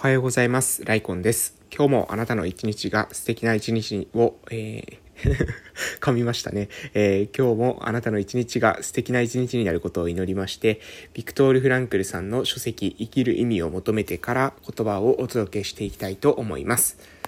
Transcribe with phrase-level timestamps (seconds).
[0.00, 0.82] おはようございます。
[0.86, 1.60] ライコンです。
[1.70, 4.98] 今日もあなたの一日が素敵な一日を、えー
[6.00, 10.80] 噛みましたね、えー、今日もあなたの一日が素敵な一日になることを祈りまして、
[11.12, 17.19] ビクトール・フランクルさんの書籍、生きる意味を求めてから言葉をお届けしていきたいと思います。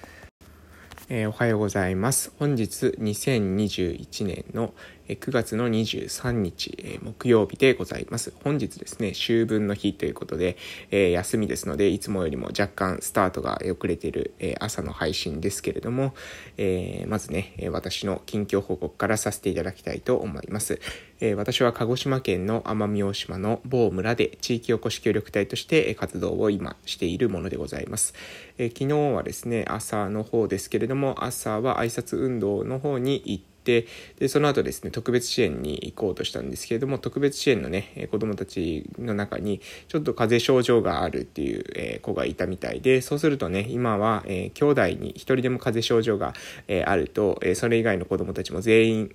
[1.08, 2.32] えー、おはようございます。
[2.38, 4.72] 本日2021年の
[5.08, 8.32] 9月の23日、えー、木曜日でございます。
[8.44, 10.56] 本日ですね、秋分の日ということで、
[10.90, 16.14] えー、休みですので、いつもよりも若干スタートが遅れている、え朝の配信ですけれども、
[16.57, 20.80] えまずね、私の近況報告からさせていただきたいと思います。
[21.25, 28.13] え私は鹿児島県の奄美大島の某村で地域おこし協力隊として活動を今しているものでございます。
[28.58, 33.86] え昨日はですね、朝の方ですけれども、朝は挨拶運動の方に行って、
[34.19, 46.34] で、その後ですね、特別支援に行こうとしたんですけれども、特別支援のね、子供たちの中に、ちょっと風邪症状があるっていう、え子がいたみたいで、そうするとね、今は、え兄弟に一人でも風邪症状が、
[46.66, 49.14] えあると、えそれ以外の子供たちも全員、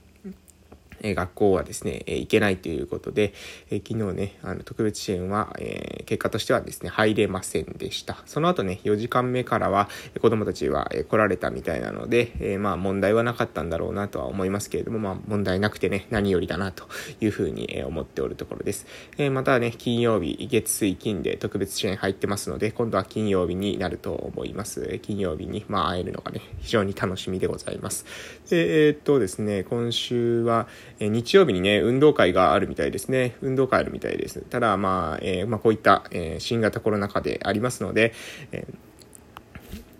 [1.01, 3.33] え学校はですね、行けないということで、
[3.69, 8.17] 昨日ね、あの特別支援は、え結果としてはですね、入れませんでした。
[8.25, 9.89] その後ね、4時間目からは
[10.21, 16.87] 子供たちは、来られたみたいなので、えまあ問題はなかったんだろうなとは思いますけれども、まあ問題なくてね、何よりだなと
[17.21, 18.85] いうふうに、思っておるところです。
[19.17, 24.99] えまたね、金曜日、月水金で特別支援入ってますので、今度は金曜日になると思います。
[25.01, 28.05] 金曜日に、まあ会えるのがね、非常に楽しみでございます。
[28.51, 30.67] えー、っとですね、今週は、
[30.99, 33.35] え日曜日にね、運動会があるみたいですね。
[33.41, 34.41] 運動会あるみたいです。
[34.41, 38.13] ただ、まあ、えー、まあ、こういった、えー、新型コロナ禍でありますので、
[38.51, 38.75] えー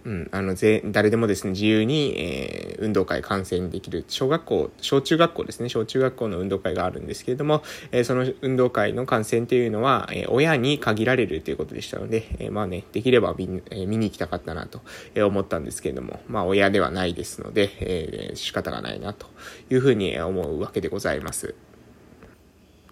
[0.08, 14.82] うん、あのぜ誰でもですね自由に、えー、運動会観戦できる小学校小中学校ですね小中学校の運動会があるんですけれども、えー、その運動会の観戦というのは、えー、親に限られるということでしたので、えまあねできれば見,、え見に行きたかったなと
[15.26, 19.28] 思ったんですけれどもまあ親ではないですので、えー、仕方がないなと
[19.70, 21.67] いうふうに思うわけでございます。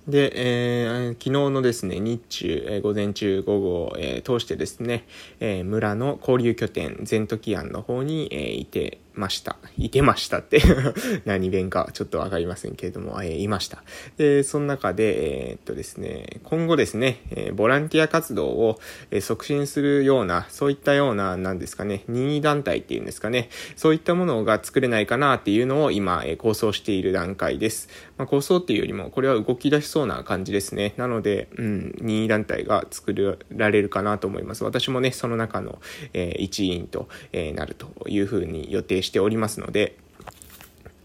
[0.08, 5.06] で、えー、昨日のですね、日中、えー、午前中、午後、えー、通してですね、
[5.40, 9.58] え村の交流拠点、全時庵の方に、えいて、ました。
[9.78, 10.62] いてましたって
[11.26, 13.84] 何弁かちょっとわかりませんけれども、えー、いました。
[14.18, 18.80] で、その中で、えー、っとですね、今後ですね、えー、ボランティア活動を、
[19.12, 27.90] え促進するような、そういったような、なんですかね、任意団体っていうんですかね、そういったものが作れないかなっていうのを今、え構想している段階です。
[28.18, 30.94] まあ、構想っていうよりも、これは動き出しそうな感じですね。
[30.98, 34.64] なので、うん、任意団体が作られるかなと思います。
[34.64, 35.80] 私もね、その中の、
[36.14, 39.98] え一員と、えなるというふうに予定しておりますので、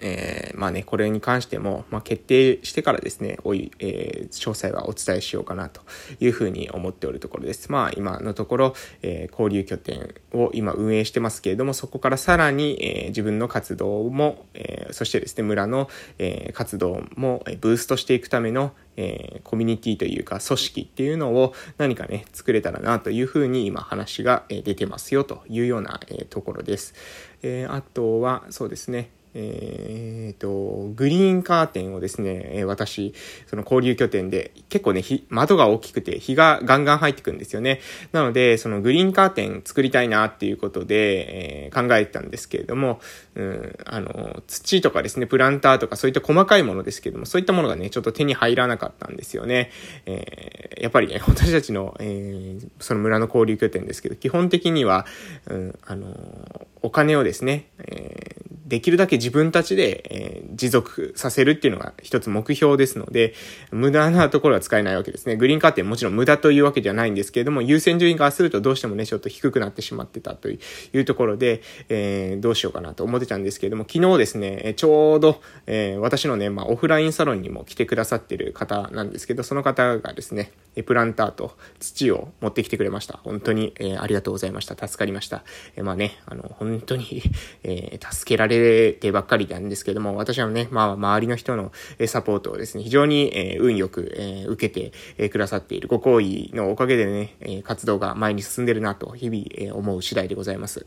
[0.01, 5.83] えー、まあね、これに関しても、まあ、決定してからですね、おい、えー、詳細はお伝えしようかなと
[6.21, 7.71] いうふうに思っておるところです。
[7.71, 15.89] まあ、今のところ、えー、交流拠点を今運営してますけれども、そこからさらに、え、自分の活動も、え、そしてですね、村の、
[16.19, 26.95] え、活動もブーストしていくための、え、コミュニティというか組織っていうのを何かね、作れたらなというふうに今話が出てますよというような、え、ところです。
[27.43, 33.15] え、あとは、そうですね、えっ、ー、と、グリーンカーテンをですね、私、
[33.47, 37.81] その交流拠点で、結構ね、窓が大きくて、日がガンガン入ってくんですよね。
[38.13, 43.01] なので、そのグリーンカーテン作りたいなっていうことで、えー、考えてたんですけれども、
[43.37, 49.71] うん、あの、土とかですね、プランターとかそういった細かいものですけども、そういったものがね、ちょっと手に入らなかったんですよね。
[50.07, 55.07] えー、やっぱりね、 私たちの、えー、その村の交流拠点ですけど、基本的には、
[55.47, 58.40] うん、あの、お金をですね、えー
[58.71, 63.35] できるだけ自分たちで、えー、持続させるっていうのが一つ目標ですので、
[63.73, 65.37] 無駄なところは使えないわけですね。
[65.37, 70.59] グリーンカーテンもちろん無駄というわけではないんですけれども、優先順位からするとどうしてもね、ちょっと低くなってしまってたとい
[70.95, 83.19] うところで、えー、どうしようかなと思ってたんですけれども、昨日ですね、ちょうど、えー、私のね、まあ、オフラインサロンにも来てくださってる方なんですけど、その方がですね、えプランターと土を持ってきてくれました。
[83.25, 84.75] 本当に、えー、ありがとうございました。
[84.89, 85.45] 助かりました。
[85.77, 87.23] えー、まあね、あの、本当に
[87.65, 91.73] えー、助けられてばっかりなんですけども、私はね、まあ、周りの人の
[92.07, 100.87] サポートをですね、非常に、え、運よく、え、受けて、くださっているご好意のおかげでね、え活動が前に進んでるなと、日々、え思う次第でございます。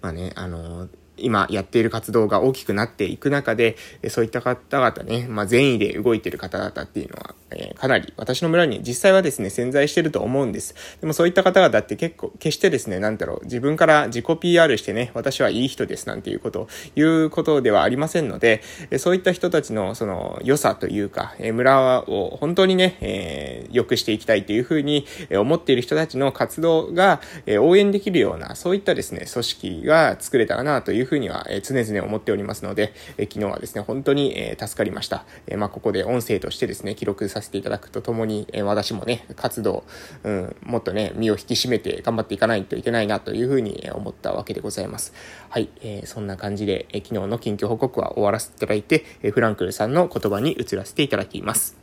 [0.00, 3.76] まあね、あの今やっている活動が大きくなっていく中で、
[4.08, 10.74] そういった方々ね、まあ、善意で動いている方々っていうのは、えー、かなり私の村に実際はですね、潜在してると思うんです。
[11.00, 18.62] でもそういった方々って結構、決してですね、なんだろう、自分から自己 PR してね、私はいい人ですなんていうこと、いうことではありませんので、
[18.98, 27.20] そういった人たちのその良さというか、え村を本当にね、えー、良くしていきたいというふうに思っている人たちの活動が
[27.60, 35.24] 応援できるような、そういったですね、組織が作れたらなといういうふうには常々思っておりますので、昨日はですね、本当に助かりました。
[35.56, 39.84] まあ、ここで音声としてですね、記録させていただくとともに、私もね、活動、
[40.24, 45.12] うん、もっとね、身を引き締めて頑張っていかないといけないなというふうに思ったわけでございます。
[45.50, 51.76] はい、えー、そんな感じで、え昨日の近況報告は終わらせていただいて、えフランクルさんの言葉に移らせていただきます。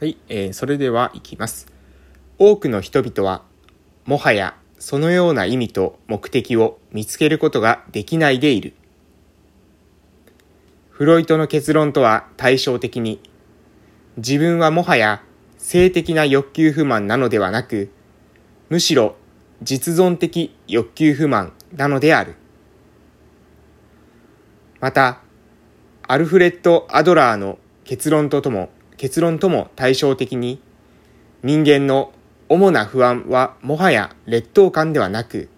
[0.00, 1.66] はい、えー、それでは行きます。
[2.38, 3.42] 多くの人々は、
[4.04, 8.74] もはやそのような意味と目的を見つけることができないでいる。
[10.90, 13.20] フロイトの結論とは対照的に、
[14.16, 15.22] 自分はもはや
[15.56, 17.92] 性的な欲求不満なのではなく、
[18.70, 19.14] むしろ
[19.62, 22.34] 実存的欲求不満なのである。
[24.80, 25.20] また、
[26.08, 30.60] アルフレッド・アドラーの結論ととも、結論とも対照的に、
[31.44, 32.12] 人間の
[32.52, 35.48] 主な不安はもはや劣等感ではなく、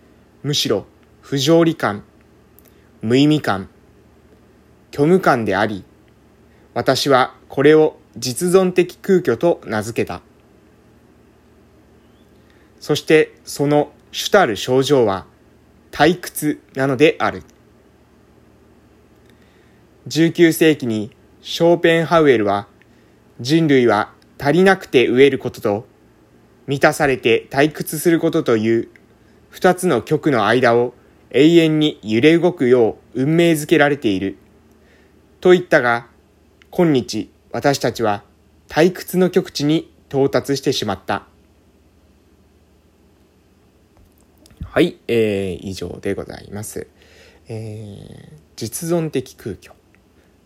[0.44, 0.86] むしろ
[1.22, 2.04] 不条理感、
[3.02, 3.68] 無意味感、
[4.92, 5.82] 虚無感であり、
[6.72, 10.22] 私はこれを実存的空虚と名付けた。
[12.78, 15.26] そしてその主たる症状は
[15.90, 17.42] 退屈なのである。
[20.06, 21.10] 19世紀に
[21.42, 22.68] ショーペンハウエルは
[23.40, 25.92] 人類は足りなくて飢えることと
[26.66, 28.88] 満たされて退屈することという
[29.50, 30.94] 二つの極の間を
[31.30, 34.36] 永遠に揺れ動くよう運命づけられている。
[35.40, 36.06] と言ったが、
[36.70, 38.24] 今日私たちは
[38.68, 41.26] 退屈の極地に到達してしまった。
[44.64, 46.88] はい、えー、以上でございます。
[47.48, 49.83] えー、実存的空虚。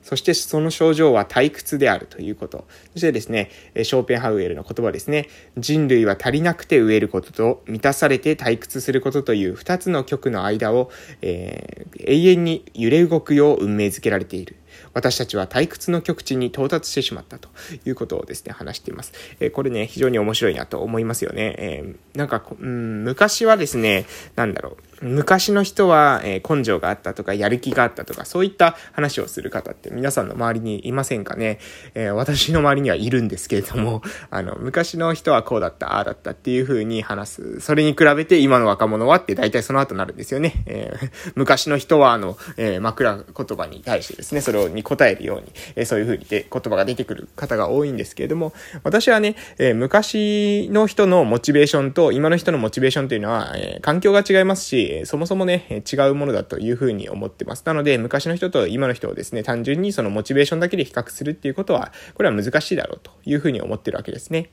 [0.09, 2.67] そしてその症状は退屈であるということ。
[2.95, 5.29] そしてですね、ショーペンハウエルの言葉ですね。
[5.59, 10.91] 人類は足りなくて飢えることと満たされて退屈することという二つの極の間を、
[11.21, 14.57] えー、永遠に揺れ動くよう運命づけられている。
[14.95, 17.51] 私たちは退屈の極地に到達してしまったと
[17.85, 19.13] いうことをですね、話しています。
[19.41, 21.55] えー、これね、非常に面白いなと思いますよね。
[21.59, 24.07] えー、なんか、うん、昔はですね、
[24.37, 31.59] なんだろう、昔の人は、えー、根性があったとか、やる気があったとか、そういった話をする方って皆さんの周りにいませんかね？
[31.95, 37.61] え私の周りにはいるんですけれども、 あの、昔の人はこうだった、ああだったっていう風に話す。
[37.61, 40.55] それに比べて今の若者はって大体その後になるんですよね。
[40.67, 40.93] え
[41.35, 48.53] 昔の人は、あの、え枕言葉に対してですね、それに答えるように、えそういう風にで言葉が出てくる方が多いんですけれども、
[48.83, 57.63] 私はね、え昔の人のモチベーションと今の人のモチベーションというのは、え環境が違いますし、そもそもね、違うものだという風に思ってます。
[57.65, 64.51] なので、昔の人と今の人をですね、単純にそのモチベーションだけで比較するっていうことは、これは難しいだろうという風に思ってるわけですね。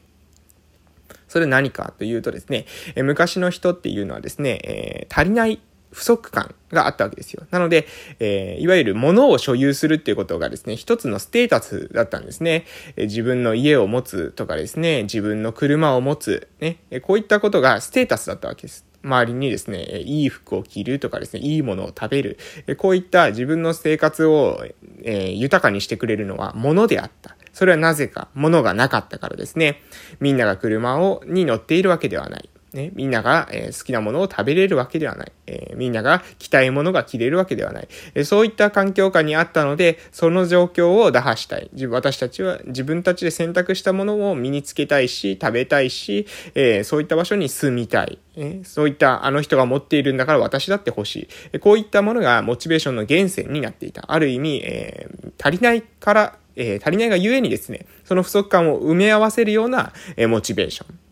[1.27, 2.65] それ何かというとですね、
[2.95, 5.59] え昔の人っていうのはですね、えー、足りない
[5.95, 7.47] 不足感があったわけですよ。
[7.51, 7.87] なので、
[8.19, 12.65] えー、いわゆる物を所有するっていうことがですね、一つのステータスだったんですね。
[12.97, 18.85] え、自分の家を持つとかですね、自分の車を持つ、ね、え、こういったことがステータスだったわけです。
[19.03, 22.37] 周りにですね、いい服を着るとかですね、いいものを食べる。
[22.77, 24.65] こういった自分の生活を、
[25.03, 27.37] えー、豊かにしてくれるのは物であった。
[27.53, 29.81] それはなぜか、物がなかったからですね。
[30.19, 32.49] みんなが車を、に乗っているわけではない。
[32.75, 35.31] ね、みんなが、えー、好きなものを食べれるわけではない。
[35.47, 37.87] えー、みんなが着たいものが着れるわけではない。
[38.13, 41.71] えー、そういった環境下にあったので、その状況を打破したい。
[41.87, 48.19] 私たちは自分たちで選択したものを身につけたいし、食べたいし、えそういった場所に住みたい。
[48.35, 51.27] えそういったあの人が持っているんだから私だって欲しい。
[51.53, 54.11] えこういったものがモチベーションの源泉になっていた。
[54.11, 55.07] ある意味、え
[55.41, 61.04] 足りないから、え足りないがゆえにですね、その不足感を埋め合わせるような、えモチベーション。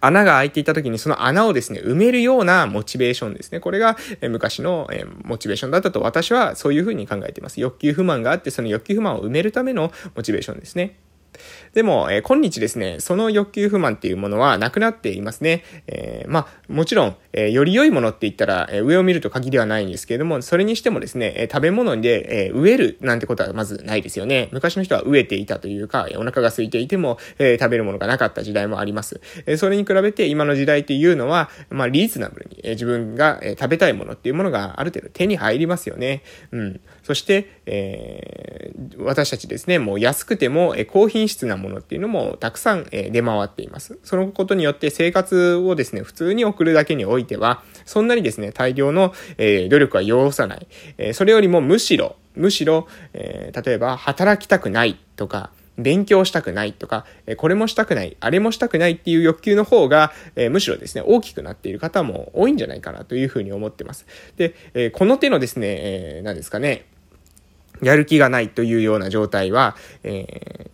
[0.00, 3.60] 穴が開いていた時にその穴をですね、埋めるようなモチベーションですね。
[3.60, 7.60] これが、え昔の、えモチベーションだったと私はそういうふうに考えています。
[7.60, 10.98] 欲求不満があって、その欲求不満を埋めるためのモチベーションですね。
[11.74, 15.64] でも、えー、今日ですね、その欲求不満っていうものはなくなっていますね。
[15.86, 24.48] えー、まあ、もちろん、えー、より良いものって言ったら、え、上を見ると限りはないんですけれども、それにしてもですね、え、食べ物で、えー、飢えるなんてことはまずないですよね。
[24.52, 29.20] 昔の人は飢えていたというか、お腹が空いていても、え、食べるものがなかった時代もあります。
[29.46, 36.22] え、それに比べて今の時代っていうのは、まあ、リーズナブルに、え、自分が、え、食べたいものっていうものがある程度手に入りますよね。
[36.50, 36.80] うん。
[37.02, 43.98] そして、え、私たちですね、もう安くても、え、高品質質なものっていうのもたくさん、え、出回っています。
[44.04, 50.66] そのことによって生活をですね、普通に送るだけにおいては、そんなにですね、大量の、え、努力は要さない。
[50.98, 57.06] え、それよりもむしろ、むしろ、え、例えば働きたくないとか、勉強したくないとか、
[57.38, 60.12] これもしたくない、あれもしたくないっていう欲求の方が、
[60.50, 64.06] むしろですね、大きくなっている方も多いんじゃないかなというふうに思ってます。
[64.36, 66.84] で、この手のですね、何ですかね、
[67.80, 70.70] やる気がないというような状態は、え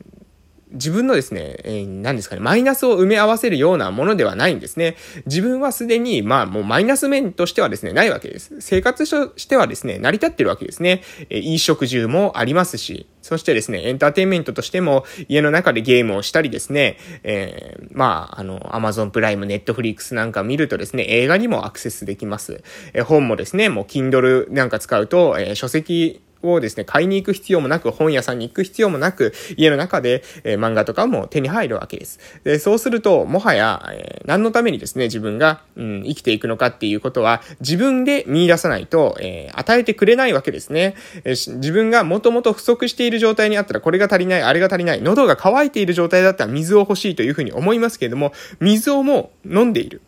[0.72, 4.96] 自分のですね、えー、何ですかね、マイナスを埋め合わせるようなものではないんですね。
[5.26, 8.60] 自分はすでに、まあもうマイナス面としてはですね、ないわけです。
[8.60, 11.02] 生活としてはですね、成り立ってるわけですね。
[11.30, 22.62] えー、いい食住もありますし、そしてですね、エンターテインメントとしても家の中でゲームをしたりですね、えー、まあ、あの、アマゾンプライム、ネットフリックスなんか見るとですね、映画にもアクセスできます。
[22.94, 32.18] えー、本もですね、もう Kindle なんか使うと、えー、書籍をですね、買いに行く必要もなく、本屋さんに行く必要もなく、家の中で、えー、漫画とかも手に入るわけです。
[32.44, 40.94] で、そうすると、もはや、えー、何のためにですね、自分が、うん、生きていくのかっていうことは、自分で見出さないと、えー、与えてくれないわけですね。
[41.24, 50.02] え、自分がもともと不足している状態にあったら、これが足りない、あれが足りない、喉が渇いている状態だったら水を欲しいというふうに思いますけれども、水をもう飲んでいる。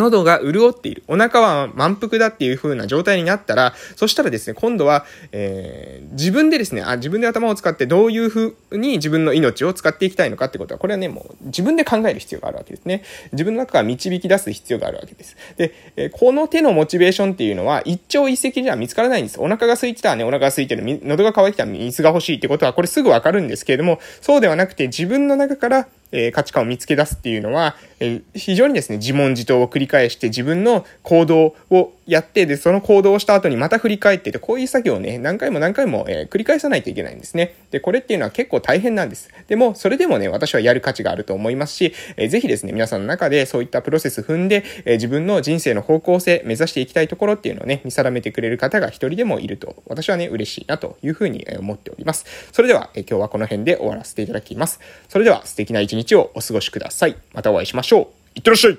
[0.00, 1.02] 喉が潤っている。
[1.08, 13.02] お腹は満腹だっていう風な状態になったら、そしたらですね、今度は、えー、自分でですね、あ、自分で頭を使ってどういう風に自分の命を使っていきたいのかってことは、これはね、もう自分で考える必要があるわけですね。
[13.32, 15.36] 自分の中から導き出す必要があるわけです。
[15.56, 19.40] で、えー、この手のモチベーションっていうのは、一朝一夕じゃ見つからないんです。
[19.40, 37.54] お腹が空いてたらね、お腹が空いてる、喉が渇いてたら水が欲しいってことは、これすぐわかるんですけれども、そうではなくて自分の中から、え、価値観を見つけ出すっていうのは、え、非常にですね、自問自答を繰り返して自分の行動をやって、で、その行動をした後にまた振り返ってて、こういう作業をね、何回も何回も、え、繰り返さないといけないんですね。
[37.70, 39.30] で、これっていうのは結構大変なんです。
[39.48, 52.24] でも、それでもね、私はやる価値があると思いますし、えー、ぜひですね、皆さんの中でそういったプロセス踏んで、え、自分の人生の方向性、目指していきたいところっていうのをね、見定めてくれる方が一人でもいると、私はね、嬉しいなというふうに思っております。
[52.52, 54.80] それでは、え、今日はこの辺で終わらせていただきます。
[55.08, 57.16] それでは、素敵な一日日をお過ごしください。
[57.32, 58.06] またお会いしましょう。
[58.34, 58.78] いってらっしゃい